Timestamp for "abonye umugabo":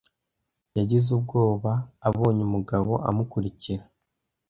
2.07-2.91